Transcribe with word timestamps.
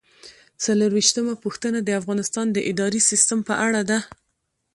څلرویشتمه 0.63 1.33
پوښتنه 1.43 1.79
د 1.83 1.89
افغانستان 1.99 2.45
د 2.51 2.57
اداري 2.71 3.01
سیسټم 3.09 3.39
په 3.49 3.53
اړه 3.65 3.81
ده. 3.89 3.99